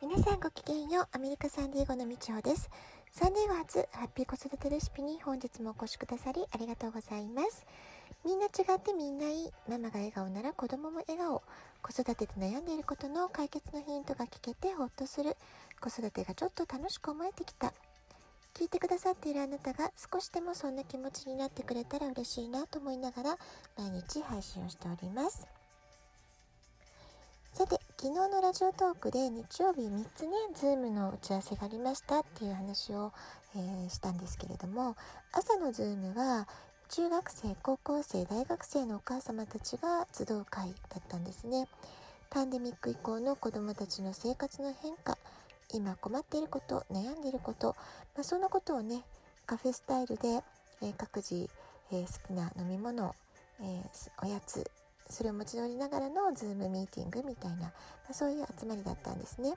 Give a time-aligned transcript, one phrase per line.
[0.00, 1.08] 皆さんごきげんよう。
[1.10, 2.70] アメリカサンディエゴのみちほです。
[3.10, 7.66] サンディエゴ初ハッピー子育てレシピに本日もお越しくださりありがとうございます。
[8.24, 9.50] みんな違ってみんないい。
[9.68, 11.42] ママが笑顔なら子供も笑顔。
[11.82, 15.36] 子育てで悩んでいることの解決のヒントが聞けてほっとする。
[15.80, 17.72] 子育てがちょっと楽しく思えてきた。
[18.54, 23.38] 聞いてくださっているあなたが少しでもそんな気持ちになってくれたら嬉しいなと思いながら
[23.76, 25.57] 毎日配信をしております。
[28.00, 33.12] 昨日のラジオトークで日曜日3つね、ズームの打ち合わせがありましたっていう話を、
[33.56, 34.94] えーしたんですけれども、
[35.32, 36.46] 朝のズームは
[36.90, 41.66] 中学生、高校生、大学生のお母様たちが集う会だったんですね。
[42.30, 45.18] パンデミック以降の子どもたちの生活の変化、
[45.74, 47.74] 今困っていること、悩んでいること、
[48.14, 49.02] まあ、そんなことをね、
[49.44, 50.44] カフェスタイルで、
[50.82, 51.50] えー各自、
[51.90, 53.12] えー好きな飲み物、
[53.60, 54.70] えーおやつ、
[55.08, 57.72] それを持ち寄りながらのズームミーティングみたいな、ま
[58.10, 59.54] あ、そういう集まりだったんですね。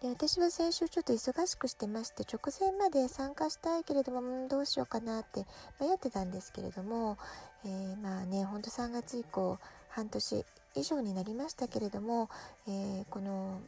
[0.00, 5.44] で私は先週ちょっと忙しくしてまして直前まで参加したいけれどもどうしようかなって
[5.80, 7.18] 迷ってたんですけれども、
[7.64, 10.44] えーまあねほんと3月以降半年
[10.76, 12.30] 以上になりましたけれども、
[12.68, 13.60] えーこの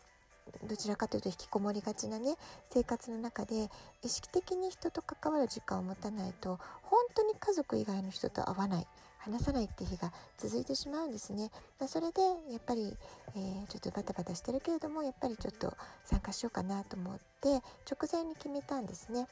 [0.68, 2.34] どちらかというと引きこもりがちなね
[2.68, 3.68] 生活の中で
[4.02, 8.86] 意識的に人と関わる時間を持たないと本当に家族以外の人と会わない
[9.20, 11.50] 話さないって日が続いてしまうんですね。
[11.78, 12.96] まあ、それでやっぱり、
[13.36, 17.48] えーちょっとバタバタしてるけれどもやっぱりちょっと参加しようかなと思って
[17.90, 19.26] 直前に決めたんですね。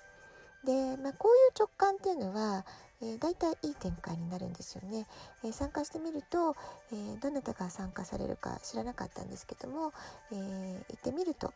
[0.65, 2.65] で、まあ、こういう直感っていうのは、
[3.01, 5.07] えー、大体いい展開になるんですよね。
[5.45, 6.55] えー参加してみると、
[6.93, 9.93] えーどなたが参加されるか知らなかったんですけども、
[10.31, 11.53] えー行ってみると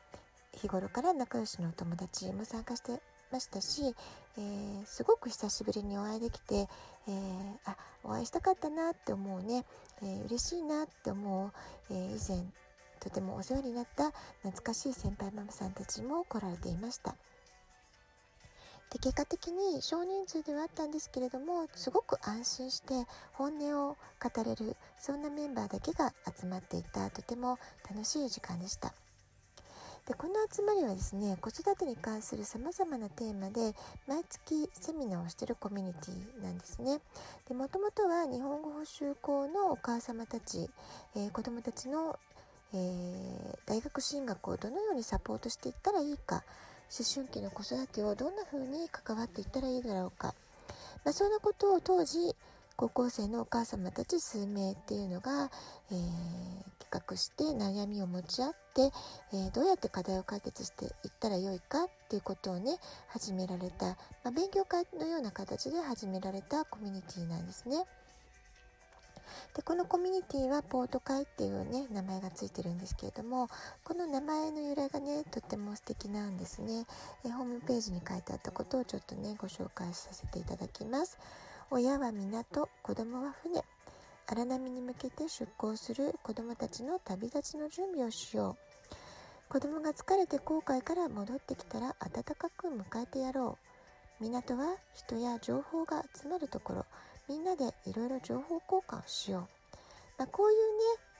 [0.54, 3.00] 日頃から仲良しのお友達も参加して
[3.32, 3.94] ましたし、
[4.36, 7.16] えーすごく久しぶりにお会いできて、えー
[7.64, 9.64] あお会いしたかったなって思うね、
[10.02, 11.52] えー嬉しいなって思う、
[11.90, 12.44] えー以前
[13.00, 14.10] とてもお世話になった
[14.42, 17.16] 懐かしい先輩ママさんたちも来られていました。
[18.90, 27.58] で結果的に少人数ではあったんですけれどもすごく安心して本音を語れるそんなメンバーだけが集まっていたとても
[27.90, 28.92] 楽しい時間でした。
[30.06, 33.72] でこの集まりはですね子育てに関するさまざまなテーマで
[34.08, 36.98] 毎月セミナーをしてるコミュニティなんですね。
[37.48, 40.68] でもともとは日本語補習校のお母様たち、
[41.14, 42.18] えー子どもたちの、
[42.74, 46.42] えー大学進学をどのようにサポートしていったらいいか
[46.90, 50.34] 思春期の子育てをどんな風に関わっていったらいいだろうか、
[51.04, 52.34] まあ、そんなことを当時
[52.76, 55.50] 高校生のお母様たち数名っていうのが、
[55.92, 58.82] えー企画して悩みを持ち合って、
[59.32, 62.76] えーどうやって課題を解決していったらよいかっていうことをね
[63.08, 67.84] 始められた、まあ、勉強会のような形で始められたコミュニティなんですね。
[69.54, 73.48] でこのコミュニティはポート会っていうね名前がついてるんですけれども
[73.84, 76.84] この名前の由来がねとっても素敵なんですね。
[77.24, 81.18] えホームページに書いてあったことをちょっとねご紹介させていただきます。
[81.70, 83.64] 親は港子供は船。
[84.26, 88.56] 荒波に向けて出港する子供たちの旅立ちの準備をしよ
[88.90, 89.52] う。
[89.52, 93.58] 子供が疲れて航海から戻ってきたら温かく迎えてやろ
[94.20, 94.24] う。
[94.24, 96.86] 港は人や情報が集まるところ。
[97.28, 99.42] みんなでいろいろ情報交換をしよう、
[100.18, 100.60] まあ、こういうね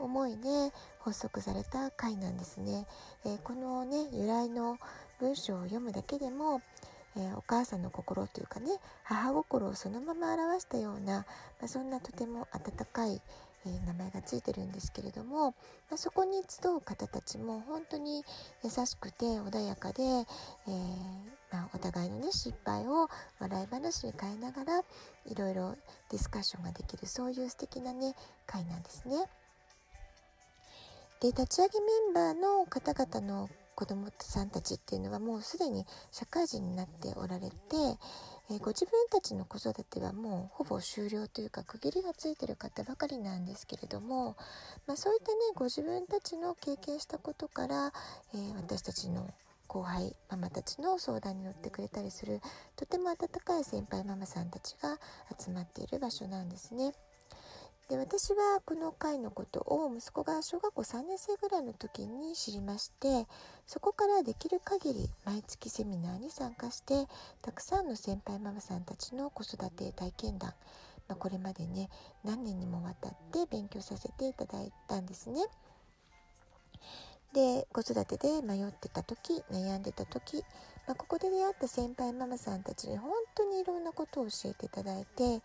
[0.00, 2.86] 思いで発足された回なんですね、
[3.24, 4.78] えーこのね由来の
[5.20, 6.60] 文章を読むだけでも、
[7.16, 8.70] えーお母さんの心というかね
[9.04, 11.24] 母心をそのまま表したような、ま
[11.64, 13.20] あ、そんなとても温かい、
[13.66, 15.50] えー名前がついてるんですけれども、
[15.90, 18.24] まあ、そこに集う方たちも本当に
[18.64, 20.26] 優しくて穏やかで、えー
[21.52, 23.08] まあ、お互いのね失敗を
[23.38, 25.76] 笑い話に変えながらいろいろ
[26.10, 28.14] ディスカッションができるそういう素敵なね
[28.46, 29.16] 会なんですね。
[31.20, 37.54] で立ち上げメンバーの方々の子どもさんたちっていうのはもうすでに社会人になっておられて、
[38.50, 44.36] えーご自分たちの子育てはもうほぼ終了というか区切りがついてる方ばかりなんですけれども、
[44.86, 47.92] まあ、そういったねご自分たちの経験したことから、
[48.34, 49.32] えー私たちの
[49.68, 52.42] 後輩ママたちの相談に乗ってくれたりする
[52.76, 54.98] とても温かい先輩ママさんたちが
[55.40, 56.92] 集まっている場所なんですね。
[57.92, 63.26] で私はこの会のことを息子が小学校3年生ぐらいの時に知りまして
[63.66, 67.06] そこからできる限り毎月セミナーに参加して
[67.42, 70.54] たくさんの先輩ママさんたちの子育て体験談、
[71.06, 71.90] まあ、これまでね
[72.24, 75.42] 何年にもわたって勉強させていただいたんですね。
[77.34, 80.38] で子育てで迷ってた時悩んでた時、
[80.86, 85.42] まあ、ここで出会った先輩ママさんたちに本当にいろんなことを教えていただいて、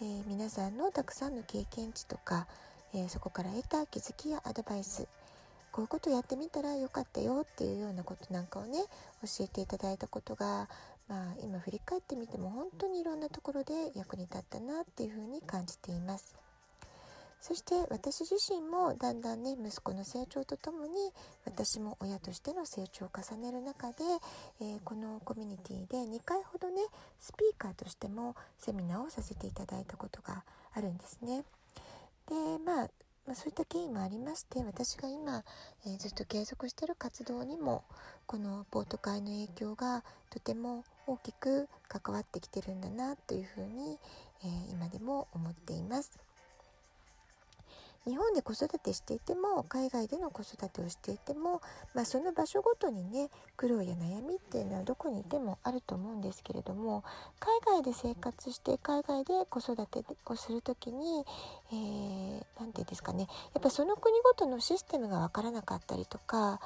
[0.00, 2.46] えー皆さんのたくさんの経験値とか、
[2.94, 5.06] えーそこから得た気づきやアドバイス
[5.70, 8.78] こういうことやってみたらよかったよっていうようなことなんかをね
[9.22, 10.68] 教えていただいたことが、
[11.08, 16.43] まあ、今振り返ってみても本当にいろんなところで役に立ったなっていうふうに感じています。
[17.46, 20.92] そして私自身もだんだんね息子の成長とともに
[21.44, 23.96] 私も親としての成長を重ねる中で、
[24.62, 26.80] えー、このコミュニティで2回ほどね
[27.20, 30.42] スピーカーとしてもセミナーをさせていただいたことが
[30.72, 31.44] あるんですね。
[32.30, 32.88] でまあ
[33.26, 35.44] まあ、そういった経緯もありまして私が今、
[35.84, 37.84] えー、ずっと継続している活動にも
[38.26, 43.98] このボート会の影響がとても大きく関わってきてるんだなというふうに、
[44.44, 46.18] えー、今でも思っています。
[48.06, 51.62] 日本で子育てしていても海外での子育てをしていても、
[51.94, 57.02] まあ、その場所ごとにね苦労や悩みっていうのはどこにいてもあると思うんですけれども
[57.40, 61.24] 海外で生活して海外で子育てをする時に
[61.70, 66.60] 何、えー、て言うんですかねやっぱその国ごとのシステムが分からなかったりとか、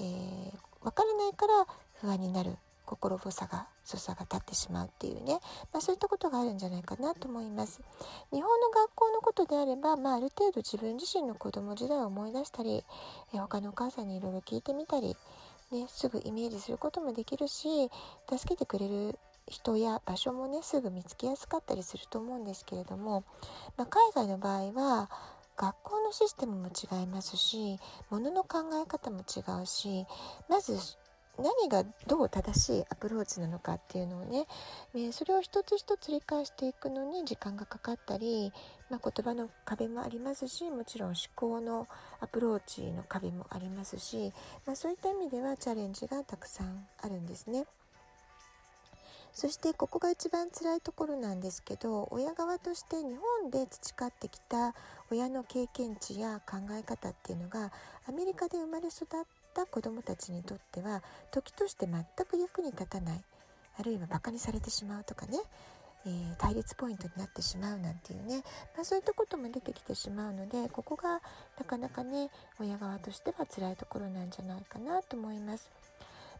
[0.00, 1.66] えー、分からないから
[2.00, 2.56] 不安になる
[2.86, 5.38] 心細が所作が立ってしまうっていうね、
[5.72, 7.80] まあ、そういったことがあるんじゃないかなと思います。
[8.32, 12.84] 日本の学校のことであれば、まあ、ある程度自分自身の子供時代を思い出したり
[13.32, 15.16] え他のお母さんにいろいろ聞いてみたり、
[15.72, 17.90] ね、すぐイメージすることもできるし
[18.28, 23.24] 助けてくれる人や場所もねすぐ見つけやすかったりすると思うんですけれども、
[23.76, 25.10] まあ、海外の場合は
[25.56, 27.78] 学校のシステムも違いますし
[28.10, 30.06] 物の考え方も違うし
[30.48, 30.78] まず
[31.38, 34.46] 何がどう正しいアプローチなのかっていうのをね、
[34.94, 38.52] えそれを一つ一つ理解していくのに時間がかかったり、
[38.90, 41.88] まあ、言葉の壁もありますしもちろん思考の
[42.20, 44.32] アプローチの壁もありますし、
[44.66, 47.66] まあ、そういった意味ではチャレンジがたくさんあるんですね。
[49.32, 54.76] そしてここが一番辛いところなんですけど親側として日本で培ってきた
[55.10, 57.72] 親の経験値や考え方っていうのが
[58.08, 59.08] アメリカで生まれ育っ
[59.54, 63.24] た子どもたちにとっては時として全く役に立たない
[63.78, 65.38] あるいはバカにされてしまうとかね、
[66.06, 68.42] えー、対立ポイントになってしまうなんていうね、
[68.76, 71.20] まあ、そういったことも出てきてしまうのでここが
[71.58, 72.30] なかなかね
[72.60, 75.70] 親側としては辛いところなんじゃないかなと思います。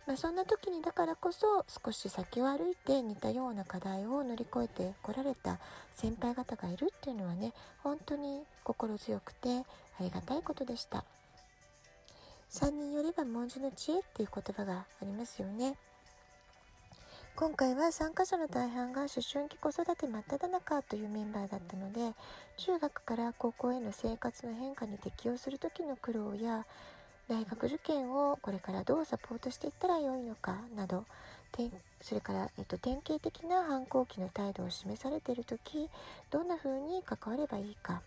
[0.06, 5.58] まあ、そんな時にだからこそ少し先を歩いて似たような課題を乗り越えてこられた
[5.94, 9.60] 先輩方がいるっていうのはね本当に心強くて
[9.98, 11.04] ありがたいことでした。
[12.54, 15.74] 3人よれば文字の知恵っていう言葉がありますよね。
[17.34, 22.14] 今回は参加者の大半が思春期子育て真っ只中というメンバーだったので
[22.56, 26.64] 中学から高校への生活の変化に適応する時の苦労や
[27.28, 31.06] 大学受験をこれからどうサポートしていったらよいのかなど
[32.00, 35.90] それから、えっと、典型的な反抗期の態度を示されている時
[36.30, 38.00] どんな風に関わればいいか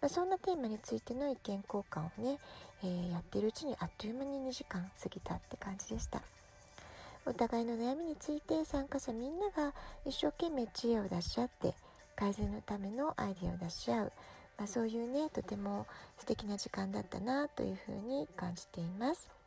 [0.00, 2.38] まあ、そんなテーマについての意見交換をね、
[2.82, 6.22] えー、やってるうちにあっという間に2時間過ぎたって感じでした。
[7.26, 9.74] お互いの悩みについて参加者みんなが
[10.06, 11.74] 一生懸命知恵を出し合って
[12.16, 14.12] 改善のためのアイデアを出し合う、
[14.56, 15.86] まあ、そういうねとても
[16.18, 19.37] 素敵な時間だったなというふうに感じています。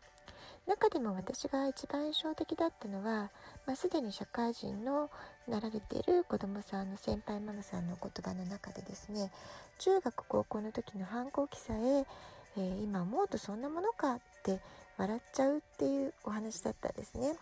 [0.72, 3.30] 中でも私が一番印象的だったのは、
[3.68, 5.10] まあ、すでに社会人の
[5.46, 9.32] なられている子どもさんの先輩ママさんの言葉の中でですね
[9.80, 12.06] 中学高校の時の反抗期さえ
[12.58, 14.62] えー、今思うとそんなものかって
[14.98, 17.34] 笑っちゃうっていうお話だったんですね。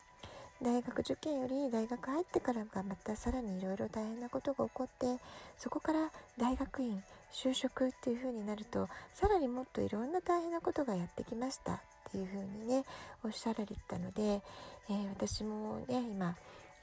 [0.62, 5.22] 大学受験より大学入ってからがまたさらにいろいろ大変なことが起こって
[5.58, 7.01] そこから大学院
[7.32, 12.84] 就職っていう風になるとさらにもっといろんな大変なことがやってきましたていう風にね
[13.24, 16.36] おっしゃられたので、えー、私もね今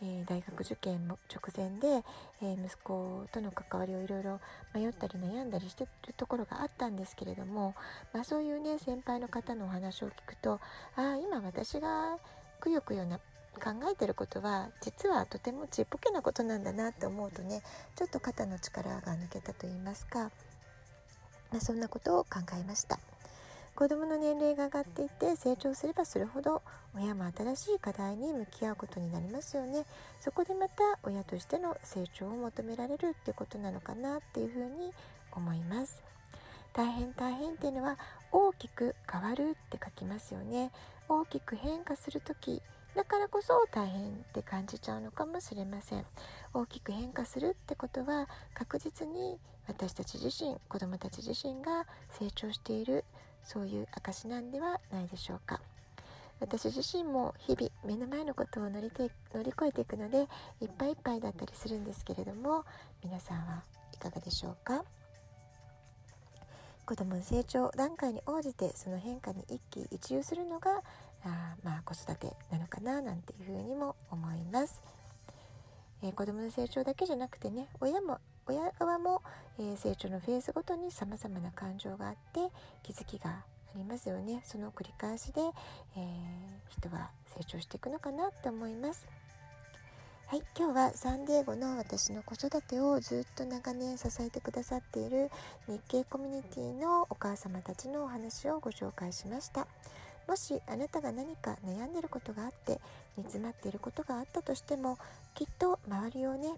[0.03, 2.05] えー、大学受験も直前で、
[2.43, 4.41] えー、息子との関わりをいろいろ
[4.75, 7.75] 迷ったり悩んだりしてるところがあったんですけれども、
[8.13, 10.61] まあ、そういうね先輩の方のお話を聞くと
[10.97, 12.19] ああ今私が
[12.61, 17.63] くよくよな考えてることは実はとてもちっぽけなことなんだなって思うとね
[17.97, 20.25] ちょっと肩の力が抜けたと言いますか、
[21.51, 22.99] まあ、そんなことを考えました。
[23.77, 26.63] 子どもの年齢が上がっていって成長すればするほど
[26.95, 29.85] 親も新しい課題に向き合うことになりますよね。
[30.19, 34.95] そこでまた親としての成長を求められるってことなのかなっていうふうに
[35.31, 36.03] 思います。
[36.73, 37.99] 大変大変っていうのは
[38.33, 40.73] 大きく変わるって書きますよね。
[41.07, 42.63] 大きく変化する時
[42.95, 46.07] だからこそ大変って感じちゃうのかもしれません。
[46.55, 51.85] 大きく変化するってことは確実に私たち自身子どもたち自身が
[52.19, 53.05] 成長している
[53.47, 55.61] そういう証なんではないでしょうか
[56.39, 60.29] 私自身も日々目の前のことを乗りて乗り越えていくので
[60.61, 62.65] いっぱいいっぱいだったりするんですけれども
[63.03, 63.63] 皆さんは
[63.95, 64.85] いかがでしょうか？
[66.85, 70.83] 子どもの成長段階に応じてその変化に一喜一憂するのが
[71.25, 74.83] あまあ子育てなのかななんていうふうにも思います。
[76.03, 79.23] えー、子どもの成長だけじゃなくてね親も親側も、
[79.59, 82.41] えー、成長のフェーズごとにさまざまな感情があって
[82.83, 83.45] 気づきがあ
[83.77, 85.41] りますよねその繰り返しで、
[85.97, 86.07] えー、
[86.71, 89.07] 人は成長していくのかなって思います。
[90.29, 95.31] はい、今日はサンデーゴの私の子育てをずっと長年支えてくださっている
[95.69, 99.69] 日系コミュニティのお母様たちのお話をご紹介しました。
[100.27, 102.81] もしあなたが何か悩んでることがあって
[103.17, 104.99] 煮詰まっていることがあったとしても
[105.35, 106.49] きっと周りをね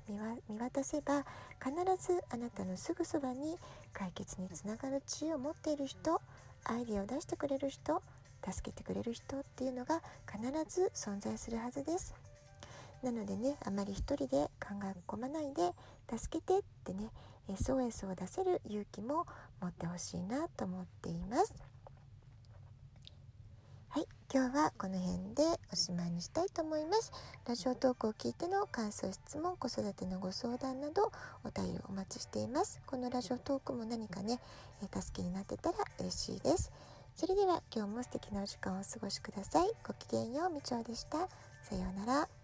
[0.49, 1.25] 見渡せば
[1.62, 1.75] 必
[2.05, 3.57] ずあなたのすぐそばに
[3.93, 6.21] 解決につながる知恵を持っている人
[6.65, 8.03] アイデアを出してくれる人
[8.45, 10.00] 助けてくれる人っていうのが
[10.31, 12.15] 必ず存在するはずです。
[13.03, 15.71] なのでねあまり一人で考え込まないで
[16.19, 17.11] 助けてってね
[17.49, 19.27] SOS を出せる勇気も
[19.61, 21.55] 持ってほしいなと思っています
[24.31, 25.43] 今日はこの辺で
[25.73, 27.13] おしまいにしたいと思います。
[27.47, 31.11] ラジオトークを聞いての感想質問子育てのご相談など
[31.45, 32.79] お便りお待ちしています。
[32.85, 34.39] このラジオトークも何かね
[34.83, 36.71] 助けになってたら嬉しいです。
[37.17, 39.71] それでは今日も素敵なお時間をお過ごしください。
[39.83, 41.21] ごきげんようみちおでした。
[41.63, 42.38] さようなら。